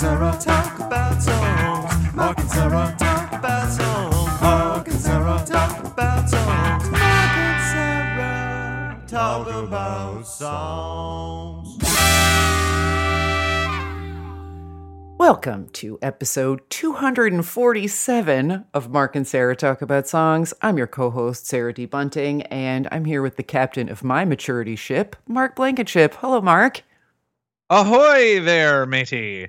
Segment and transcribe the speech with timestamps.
[0.00, 2.14] Sarah talk about songs.
[2.14, 4.40] Mark and Sarah talk about songs.
[4.40, 6.90] Mark and Sarah talk about songs.
[6.90, 11.78] Mark and Sarah talk about songs.
[15.18, 20.54] Welcome to episode 247 of Mark and Sarah Talk About Songs.
[20.62, 21.84] I'm your co host, Sarah D.
[21.84, 26.14] Bunting, and I'm here with the captain of my maturity ship, Mark Blankenship.
[26.20, 26.84] Hello, Mark.
[27.68, 29.48] Ahoy there, matey.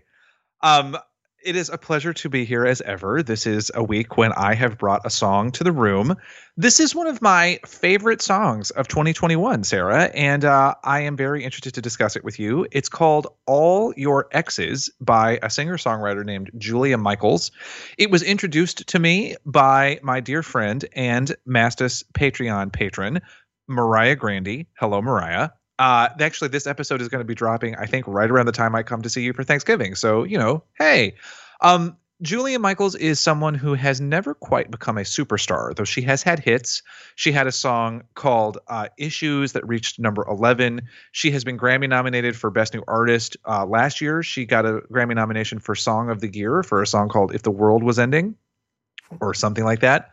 [0.64, 0.98] Um,
[1.44, 3.24] it is a pleasure to be here as ever.
[3.24, 6.16] This is a week when I have brought a song to the room.
[6.56, 11.44] This is one of my favorite songs of 2021, Sarah, and uh, I am very
[11.44, 12.68] interested to discuss it with you.
[12.72, 17.52] It's called All Your Exes by a singer songwriter named Julia Michaels.
[17.98, 23.22] It was introduced to me by my dear friend and Mastas Patreon patron,
[23.68, 24.68] Mariah Grandy.
[24.78, 25.50] Hello, Mariah.
[25.82, 28.76] Uh, actually, this episode is going to be dropping, I think, right around the time
[28.76, 29.96] I come to see you for Thanksgiving.
[29.96, 31.16] So, you know, hey.
[31.62, 36.22] Um, Julia Michaels is someone who has never quite become a superstar, though she has
[36.22, 36.84] had hits.
[37.16, 40.82] She had a song called uh, Issues that reached number 11.
[41.14, 43.36] She has been Grammy nominated for Best New Artist.
[43.48, 46.88] Uh, last year, she got a Grammy nomination for Song of the Year for a
[46.88, 48.36] song called If the World Was Ending
[49.20, 50.12] or something like that.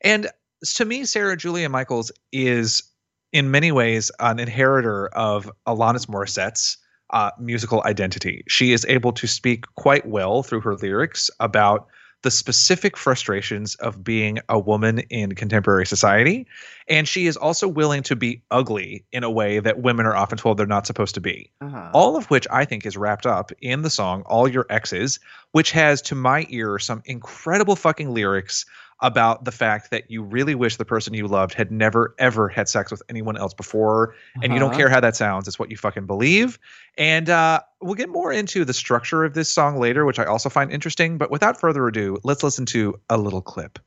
[0.00, 0.28] And
[0.76, 2.89] to me, Sarah Julia Michaels is
[3.32, 6.76] in many ways an inheritor of Alanis Morissette's
[7.10, 8.44] uh, musical identity.
[8.48, 11.88] She is able to speak quite well through her lyrics about
[12.22, 16.46] the specific frustrations of being a woman in contemporary society.
[16.86, 20.36] And she is also willing to be ugly in a way that women are often
[20.36, 21.50] told they're not supposed to be.
[21.62, 21.90] Uh-huh.
[21.94, 25.18] All of which I think is wrapped up in the song All Your Exes,
[25.52, 28.66] which has, to my ear, some incredible fucking lyrics
[29.02, 32.68] about the fact that you really wish the person you loved had never ever had
[32.68, 34.78] sex with anyone else before and you don't Uh-huh.
[34.78, 35.48] care how that sounds.
[35.48, 36.58] It's what you fucking believe.
[36.98, 40.48] And uh, we'll get more into the structure of this song later which i also
[40.50, 43.78] find interesting but without further ado let's listen to a little clip.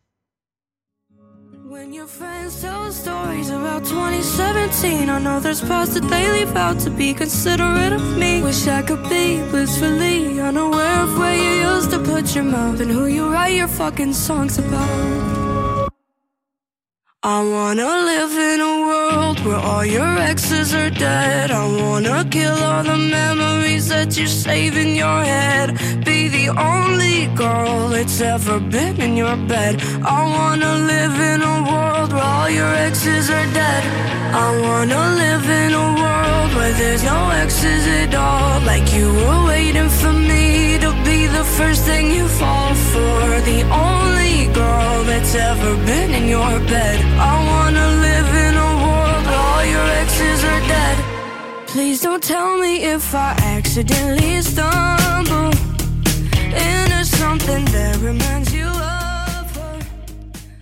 [1.65, 2.07] When your
[2.49, 8.17] stories about 2017, I know there's parts that they leave out to be considerate of
[8.17, 8.41] me.
[8.41, 12.91] Wish I could be blissfully unaware of where you used to put your mouth and
[12.91, 15.42] who you write your fucking songs about.
[17.25, 21.51] I wanna live in a world where all your exes are dead.
[21.51, 25.79] I wanna kill all the memories that you save in your head.
[26.03, 29.81] Be the only girl that's ever been in your bed.
[30.03, 33.83] I wanna live in a world where all your exes are dead.
[34.45, 38.59] I wanna live in a world where there's no exes at all.
[38.65, 40.72] Like you were waiting for me
[41.33, 43.41] the first thing you fall for.
[43.53, 46.97] The only girl that's ever been in your bed.
[47.19, 50.97] I wanna live in a world where all your exes are dead.
[51.67, 55.51] Please don't tell me if I accidentally stumble
[56.67, 59.79] into something that reminds you of her.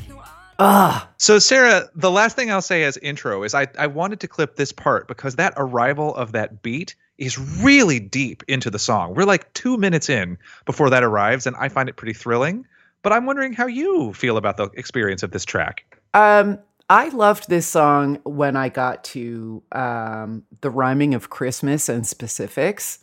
[0.09, 3.87] No, I- Ah, so sarah the last thing i'll say as intro is i, I
[3.87, 8.69] wanted to clip this part because that arrival of that beat is really deep into
[8.69, 12.13] the song we're like two minutes in before that arrives and i find it pretty
[12.13, 12.65] thrilling
[13.01, 16.59] but i'm wondering how you feel about the experience of this track um,
[16.91, 22.99] I loved this song when I got to um, the rhyming of Christmas and specifics.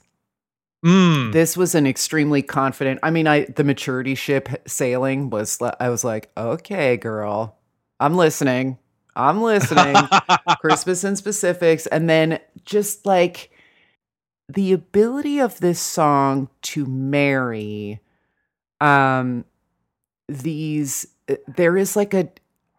[0.85, 1.32] Mm.
[1.32, 3.00] This was an extremely confident.
[3.03, 5.59] I mean, I the maturity ship sailing was.
[5.81, 7.56] I was like, okay, girl,
[7.99, 8.76] I'm listening.
[9.17, 9.97] I'm listening.
[10.61, 13.50] Christmas and specifics, and then just like
[14.49, 18.00] the ability of this song to marry
[18.81, 19.45] um
[20.29, 21.06] these.
[21.31, 22.31] uh, There is like a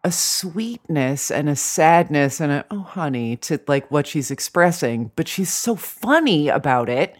[0.04, 5.28] a sweetness and a sadness and a oh honey to like what she's expressing, but
[5.28, 7.16] she's so funny about it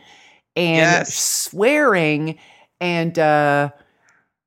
[0.57, 1.15] and Yes.
[1.15, 2.39] swearing
[2.81, 3.71] and uh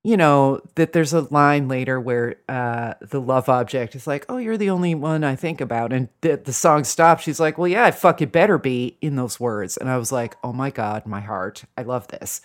[0.04, 4.38] you know that there's a line later where uh the love object is like, "Oh,
[4.38, 7.24] you're the only one I think about." And the, the song stops.
[7.24, 10.36] She's like, "Well, yeah, I fucking better be in those words." And I was like,
[10.44, 11.64] "Oh my god, my heart.
[11.78, 12.42] I love this."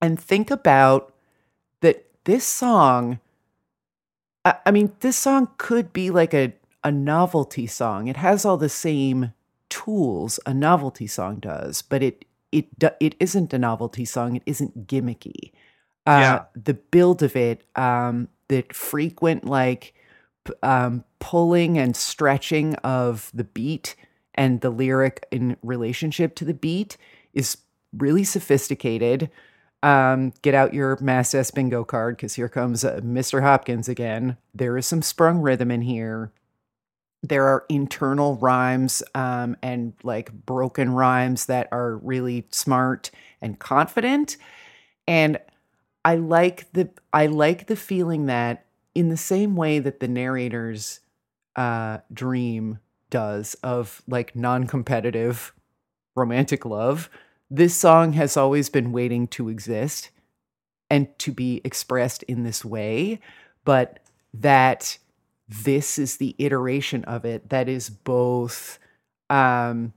[0.00, 1.12] And think about
[1.82, 3.20] that this song
[4.44, 6.52] I, I mean, this song could be like a,
[6.84, 8.08] a novelty song.
[8.08, 9.32] It has all the same
[9.68, 12.66] tools a novelty song does, but it it
[13.00, 14.36] it isn't a novelty song.
[14.36, 15.52] It isn't gimmicky.
[16.06, 16.44] Uh, Yeah.
[16.54, 19.94] The build of it, um, the frequent like
[20.62, 23.94] um, pulling and stretching of the beat
[24.34, 26.96] and the lyric in relationship to the beat
[27.34, 27.58] is
[27.96, 29.30] really sophisticated.
[29.82, 33.42] Um, get out your Mastas bingo card because here comes uh, Mr.
[33.42, 34.36] Hopkins again.
[34.54, 36.32] There is some sprung rhythm in here.
[37.22, 43.10] There are internal rhymes um, and like broken rhymes that are really smart
[43.40, 44.36] and confident.
[45.06, 45.38] And
[46.04, 51.00] I like the I like the feeling that in the same way that the narrator's
[51.56, 52.78] uh, dream
[53.10, 55.52] does of like non-competitive
[56.14, 57.08] romantic love,
[57.50, 60.10] this song has always been waiting to exist
[60.90, 63.20] and to be expressed in this way,
[63.64, 64.00] but
[64.34, 64.98] that
[65.48, 68.78] this is the iteration of it that is both
[69.30, 69.92] um,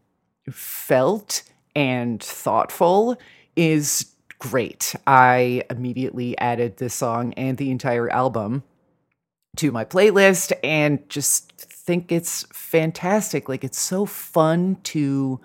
[0.50, 1.44] felt
[1.75, 3.18] and thoughtful
[3.56, 4.96] is great.
[5.08, 8.64] I immediately added this song and the entire album
[9.58, 13.48] to my playlist and just think it's fantastic.
[13.48, 15.40] Like it's so fun to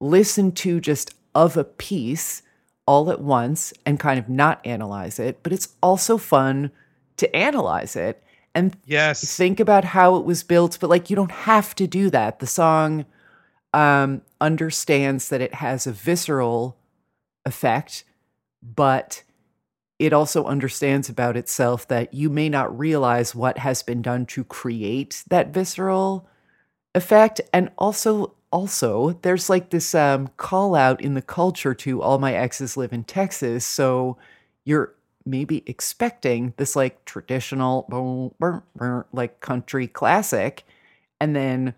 [0.00, 2.42] listen to just of a piece
[2.86, 6.72] all at once and kind of not analyze it, but it's also fun
[7.18, 8.22] to analyze it
[8.54, 9.36] and Yes.
[9.36, 12.40] think about how it was built, but like you don't have to do that.
[12.40, 13.04] The song
[13.72, 16.76] um, understands that it has a visceral
[17.44, 18.04] effect,
[18.62, 19.22] but
[19.98, 24.44] it also understands about itself that you may not realize what has been done to
[24.44, 26.26] create that visceral
[26.94, 27.40] effect.
[27.52, 32.34] And also also there's like this um call out in the culture to all my
[32.34, 34.18] exes live in Texas so
[34.64, 34.92] you're
[35.24, 37.86] maybe expecting this like traditional
[39.12, 40.64] like country classic.
[41.20, 41.74] And then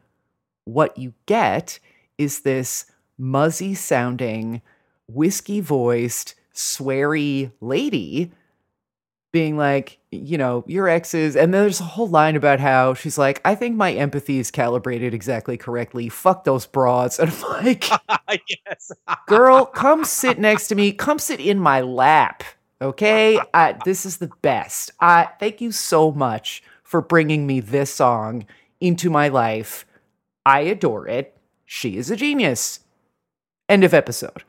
[0.64, 1.78] what you get
[2.18, 2.86] is this
[3.18, 4.62] muzzy sounding
[5.14, 8.32] whiskey voiced sweary lady
[9.32, 11.34] being like, you know, your exes.
[11.34, 14.50] And then there's a whole line about how she's like, I think my empathy is
[14.50, 16.10] calibrated exactly correctly.
[16.10, 17.18] Fuck those broads.
[17.22, 17.88] And I'm like,
[18.66, 18.92] yes.
[19.26, 20.92] girl, come sit next to me.
[20.92, 22.44] Come sit in my lap.
[22.80, 23.40] Okay.
[23.54, 24.90] I, this is the best.
[25.00, 28.44] I thank you so much for bringing me this song
[28.80, 29.86] into my life.
[30.44, 31.36] I adore it.
[31.64, 32.80] She is a genius.
[33.68, 34.44] End of episode.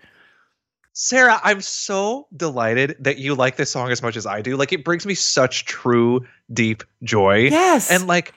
[0.94, 4.56] Sarah, I'm so delighted that you like this song as much as I do.
[4.56, 7.48] Like it brings me such true, deep joy.
[7.50, 7.90] Yes.
[7.90, 8.34] And like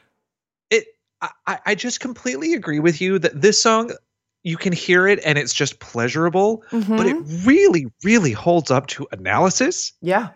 [0.71, 0.87] it
[1.21, 3.93] I, I just completely agree with you that this song
[4.43, 7.47] you can hear it and it's just pleasurable, but it Mhm.
[7.47, 9.93] really, really holds up to analysis.
[10.01, 10.29] yeah.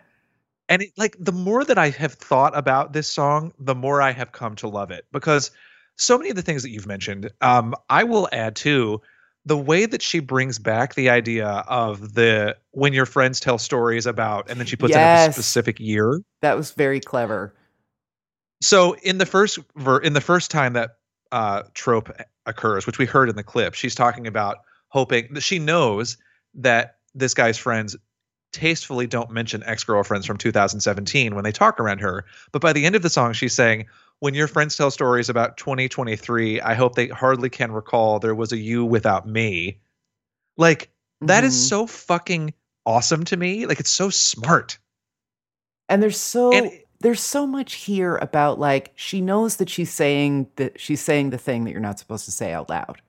[0.69, 4.12] And it, like the more that I have thought about this song, the more I
[4.12, 5.50] have come to love it because
[5.96, 9.00] so many of the things that you've mentioned, um, I will add too
[9.50, 14.07] the way that she brings back the idea of the when your friends tell stories
[14.07, 16.21] about, and then she puts in a specific year.
[16.40, 17.52] That was very clever.
[18.62, 20.99] So in the first ver- in the first time that
[21.33, 22.16] uh, trope
[22.47, 26.16] occurs, which we heard in the clip, she's talking about hoping that she knows
[26.54, 27.97] that this guy's friends
[28.52, 32.25] tastefully don't mention ex-girlfriends from 2017 when they talk around her.
[32.52, 33.87] But by the end of the song, she's saying,
[34.21, 38.53] "When your friends tell stories about 2023, I hope they hardly can recall there was
[38.53, 39.81] a you without me."
[40.57, 40.91] Like
[41.23, 41.69] that is Mhm.
[41.69, 42.55] so fucking
[42.87, 43.67] awesome to me.
[43.67, 44.79] Like it's so smart.
[45.89, 50.49] And there's so And there's so much here about like she knows that she's saying
[50.57, 53.00] that she's saying the thing that you're not supposed to say out loud.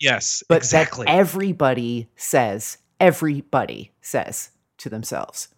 [0.00, 1.06] Yes, But exactly.
[1.06, 5.48] everybody says, everybody says to themselves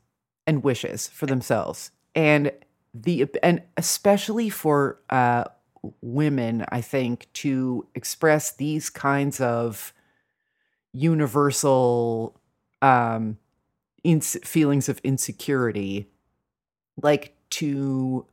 [0.47, 1.91] and wishes for themselves.
[2.15, 2.53] And
[2.95, 5.45] the and especially for uh
[6.03, 9.93] women, I think, to express these kinds of
[10.93, 12.39] universal
[12.83, 13.37] um
[14.05, 16.09] ins- feelings of insecurity
[17.03, 18.27] like to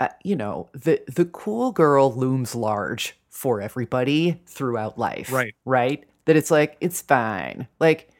[0.00, 5.54] uh, you know the the cool girl looms large for everybody throughout life Right.
[5.64, 6.04] right?
[6.26, 7.68] That it's like it's fine.
[7.80, 8.10] Like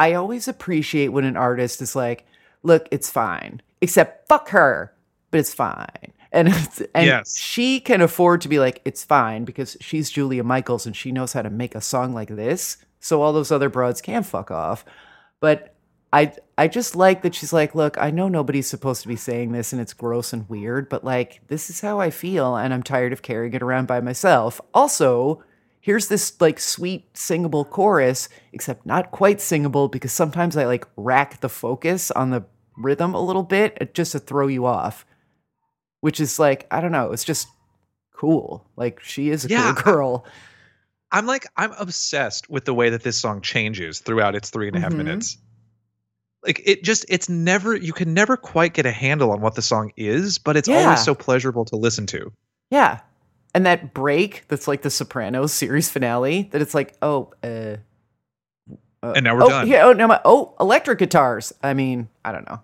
[0.00, 2.26] i always appreciate when an artist is like
[2.62, 3.62] look it's fine.
[3.80, 4.92] Except fuck her
[5.30, 6.12] but it's fine.
[6.32, 7.36] And it's, and Yes.
[7.36, 11.32] she can afford to be like, it's fine because she's Julia Michaels and she knows
[11.32, 12.78] how to make a song like this.
[13.00, 14.84] So all those other broads can fuck off.
[15.40, 15.74] But
[16.12, 19.52] I I just like that she's like, look, I know nobody's supposed to be saying
[19.52, 22.82] this and it's gross and weird, but like this is how I feel and I'm
[22.82, 24.60] tired of carrying it around by myself.
[24.74, 25.42] Also,
[25.80, 31.40] here's this like sweet singable chorus, except not quite singable because sometimes I like rack
[31.40, 32.44] the focus on the
[32.76, 35.04] rhythm a little bit uh, just to throw you off.
[36.00, 37.48] Which is like, I don't know, it's just
[38.14, 38.66] cool.
[38.76, 40.26] Like she is a Yeah, cool girl.
[41.10, 44.76] I'm like, I'm obsessed with the way that this song changes throughout its three and
[44.76, 44.98] a half Mhm.
[44.98, 45.38] minutes.
[46.44, 49.62] Like it just, it's never, you can never quite get a handle on what the
[49.62, 50.84] song is, but it's Yeah.
[50.84, 52.30] always so pleasurable to listen to.
[52.70, 53.00] Yeah.
[53.54, 57.76] And that break that's like the Sopranos series finale, that it's like, oh, uh,
[59.02, 59.66] uh, And now we're oh, done.
[59.66, 61.52] Yeah, oh, now my, oh, electric guitars.
[61.62, 62.60] I mean, I don't know.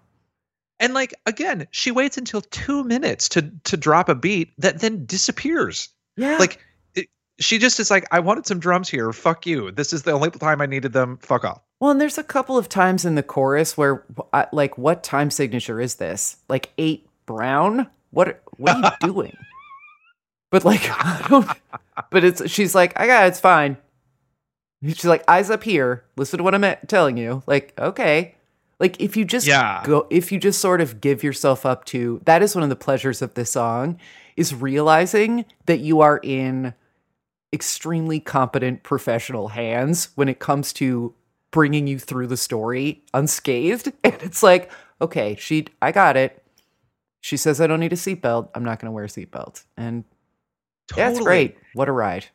[0.80, 5.06] And like again, she waits until two minutes to to drop a beat that then
[5.06, 5.88] disappears.
[6.16, 6.36] Yeah.
[6.38, 6.58] Like
[6.94, 7.08] it,
[7.40, 9.12] she just is like, I wanted some drums here.
[9.12, 9.70] Fuck you.
[9.70, 11.18] This is the only time I needed them.
[11.18, 11.60] Fuck off.
[11.80, 14.04] well, and there's a couple of times in the chorus where,
[14.52, 16.36] like, what time signature is this?
[16.48, 17.88] Like eight brown?
[18.10, 18.42] What?
[18.56, 19.36] What are you doing?
[20.50, 21.48] But like, I don't.
[22.10, 23.76] But it's she's like, I got it, it's fine.
[24.84, 26.04] She's like, eyes up here.
[26.16, 27.42] Listen to what I'm eh, telling you.
[27.46, 28.33] Like, okay.
[28.80, 29.82] Like if you just Yeah.
[29.84, 32.76] go, if you just sort of give yourself up to that is one of the
[32.76, 33.98] pleasures of this song
[34.36, 36.74] is realizing that you are in
[37.52, 41.14] extremely competent professional hands when it comes to
[41.52, 43.92] bringing you through the story unscathed.
[44.04, 46.42] And it's like, okay, she, I got it.
[47.20, 48.48] She says I don't need a seatbelt.
[48.54, 49.64] I'm not going to wear a seatbelt.
[49.76, 50.04] And
[50.88, 51.24] Totally.
[51.24, 51.56] great.
[51.74, 52.26] What a ride.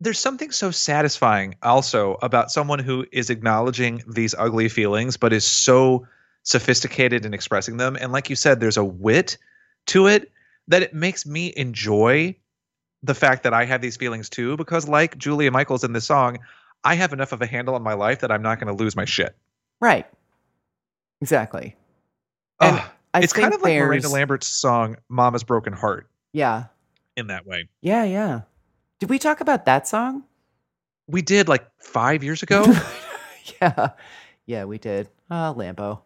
[0.00, 5.46] There's something so satisfying also about someone who is acknowledging these ugly feelings, but is
[5.46, 6.06] so
[6.42, 7.96] sophisticated in expressing them.
[8.00, 9.38] And like you said, there's a wit
[9.86, 10.30] to it
[10.68, 12.36] that it makes me enjoy
[13.02, 16.38] the fact that I have these feelings too, because like Julia Michaels in this song,
[16.84, 18.96] I have enough of a handle on my life that I'm not going to lose
[18.96, 19.34] my shit.
[19.80, 20.06] Right.
[21.20, 21.74] Exactly.
[22.60, 26.64] And Ugh, it's kind of like Miranda Lambert's song "Mama's Broken Heart" Yeah.
[27.16, 27.68] in that way.
[27.80, 28.04] Yeah.
[28.04, 28.42] Yeah.
[28.98, 30.24] Did we talk about that song?
[31.06, 32.64] We did like five years ago.
[33.60, 33.90] yeah.
[34.46, 35.08] Yeah, we did.
[35.30, 36.00] Uh, Lambo.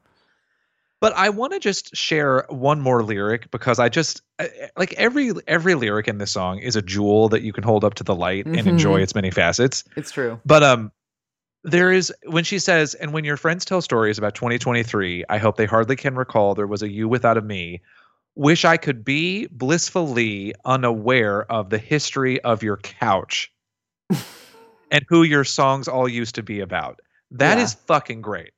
[1.00, 4.20] But I want to just share one more lyric because I just
[4.76, 7.94] like every every lyric in this song is a jewel that you can hold up
[7.94, 9.82] to the light and enjoy its many facets.
[9.96, 10.38] It's true.
[10.44, 10.92] But um
[11.64, 15.56] there is when she says and when your friends tell stories about 2023, I hope
[15.56, 17.80] they hardly can recall there was a you without a me.
[18.36, 23.52] Wish I could be blissfully unaware of the history of your couch
[24.90, 27.00] and who your songs all used to be about.
[27.32, 27.80] That is Yeah.
[27.86, 28.50] fucking great.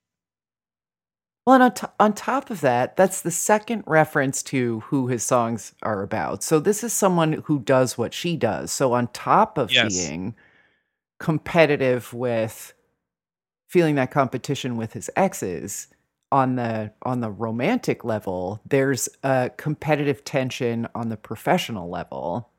[1.47, 5.25] Well, and on, to- on top of that, that's the second reference to who his
[5.25, 6.45] songs are about.
[6.45, 8.71] So this is someone who does what she does.
[8.71, 9.93] So on top of Yes.
[9.93, 10.37] being
[11.19, 12.75] competitive with
[13.69, 15.89] feeling that competition with his exes
[16.33, 22.51] on the on the romantic level, there's a competitive tension on the professional level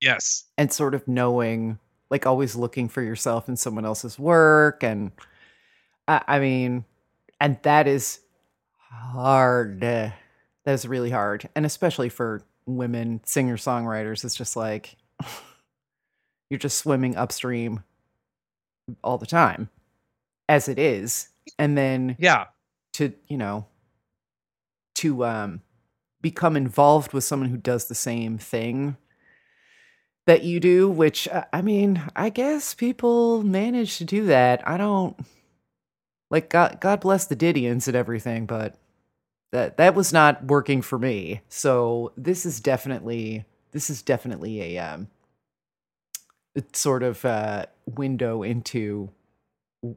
[0.00, 0.44] Yes.
[0.58, 1.78] and sort of knowing
[2.10, 5.12] like always looking for yourself in someone else's work and
[6.08, 6.84] I, I mean
[7.40, 8.18] and that is
[8.90, 10.12] hard that
[10.66, 14.96] is really hard and especially for women singer songwriters it's just like
[16.50, 17.82] you're just swimming upstream
[19.02, 19.70] all the time
[20.48, 22.46] as it is and then Yeah.
[23.02, 23.66] To you know
[24.96, 25.60] to um
[26.20, 28.96] become involved with someone who does the same thing
[30.26, 34.62] that you do which uh, i mean i guess people manage to do that.
[34.68, 35.16] I don't
[36.30, 38.76] like god god bless the Didions and everything but
[39.52, 41.42] that that was not working for me.
[41.48, 45.08] So this is definitely this is definitely a um
[46.72, 49.10] sort of uh window into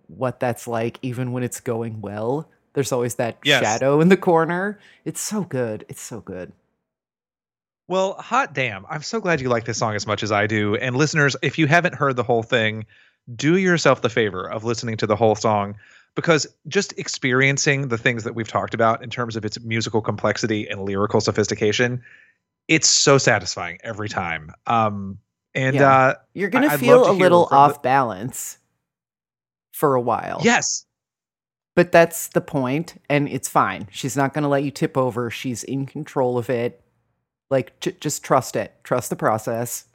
[0.08, 3.64] what that's like even when it's going well there's always that Yes.
[3.64, 6.52] shadow in the corner it's so good it's so good
[7.88, 8.86] Well, hot damn.
[8.90, 10.76] I'm so glad you like this song as much as I do.
[10.78, 12.84] And listeners, if you haven't heard the whole thing,
[13.36, 15.76] do yourself the favor of listening to the whole song
[16.16, 20.68] because just experiencing the things that we've talked about in terms of its musical complexity
[20.68, 22.02] and lyrical sophistication,
[22.68, 24.52] it's so satisfying every time.
[24.66, 25.20] Um
[25.54, 25.92] and Yeah.
[25.96, 28.58] uh you're gonna feel a little from the- off balance
[29.74, 30.85] for a while yes.
[31.76, 35.64] But that's the point and it's fine she's not gonna let you tip over she's
[35.64, 36.82] in control of it
[37.50, 39.86] like j- just trust it trust the process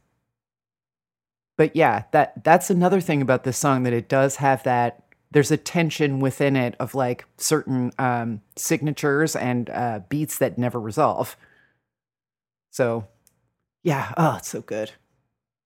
[1.56, 5.50] but yeah that that's another thing about this song that it does have that there's
[5.50, 11.36] a tension within it of like certain um, signatures and uh, beats that never resolve.
[12.70, 13.06] So,
[13.82, 14.90] yeah, oh, it's so good.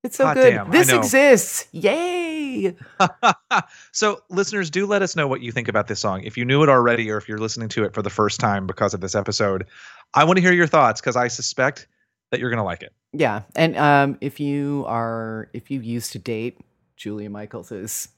[0.03, 0.51] It's so Hot good.
[0.51, 1.67] damn, this exists.
[1.73, 2.24] Yay!
[3.93, 6.23] so, listeners, do let us know what you think about this song.
[6.23, 8.67] If you knew it already, or if you're listening to it for the first time
[8.67, 9.67] because of this episode,
[10.15, 11.87] I want to hear your thoughts because I suspect
[12.31, 12.93] that you're going to like it.
[13.13, 16.59] Yeah, and um, if you are if you used to date
[16.97, 18.09] Julia Michaels'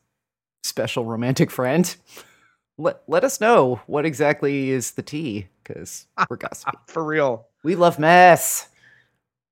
[0.64, 1.94] special romantic friend,
[2.78, 6.76] let let us know what exactly is the tea because we're gossipy.
[6.86, 7.46] For real.
[7.62, 8.68] we love mess.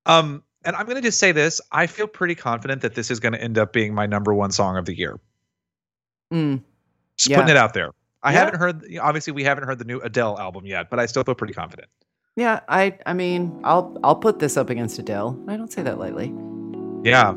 [0.07, 3.21] Um, and I'm going to just say this: I feel pretty confident that this is
[3.21, 5.19] going to end up being my number one song of the year.
[6.33, 6.63] Mm,
[7.17, 7.37] Just Yeah.
[7.37, 7.91] putting it out there.
[8.23, 8.39] I Yeah.
[8.41, 8.85] haven't heard.
[9.01, 11.89] Obviously, we haven't heard the new Adele album yet, but I still feel pretty confident.
[12.37, 15.39] yeah, I I mean I'll I'll put this up against Adele.
[15.49, 16.33] I don't say that lightly.
[17.05, 17.35] Yeah.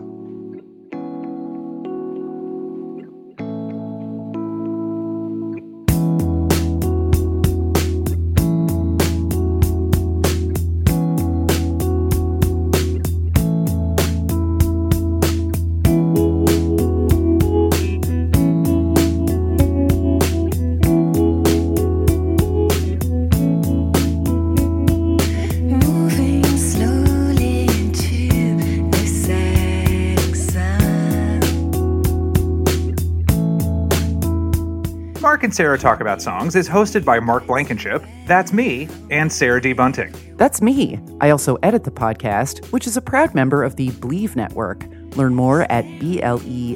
[35.57, 39.73] Sarah Talk About Songs is hosted by Mark Blankenship, that's me, and Sarah D.
[39.73, 40.13] Bunting.
[40.37, 40.99] That's me.
[41.19, 44.85] I also edit the podcast, which is a proud member of the Bleav Network.
[45.15, 46.75] Learn more at bleav.com.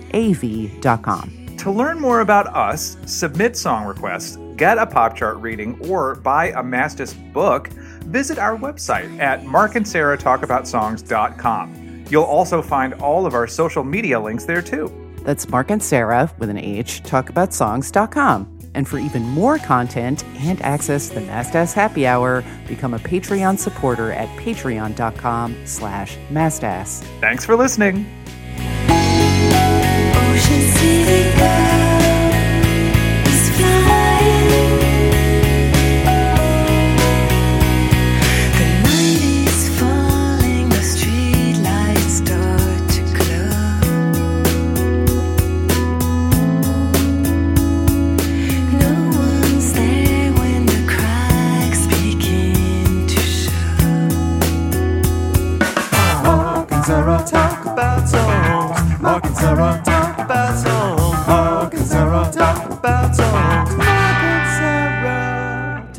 [1.58, 6.48] To learn more about us, submit song requests, get a pop chart reading, or buy
[6.48, 7.68] a Mastas book,
[8.06, 12.06] visit our website at markandsarahtalkaboutsongs.com.
[12.10, 14.92] You'll also find all of our social media links there too.
[15.24, 18.51] That's Mark and Sarah with an H, talkaboutsongs.com.
[18.74, 23.60] And for even more content and access to the Mastas Happy Hour, become a Patreon
[23.60, 27.04] supporter at patreon.com slash mastas.
[27.20, 28.06] Thanks for listening.